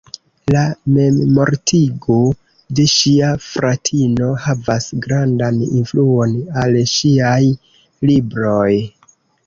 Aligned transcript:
La 0.53 0.61
memmortigo 0.93 2.15
de 2.79 2.87
ŝia 2.95 3.29
fratino 3.49 4.33
havas 4.49 4.89
grandan 5.07 5.63
influon 5.69 6.37
al 6.67 6.83
ŝiaj 6.97 7.41
libroj. 8.13 8.69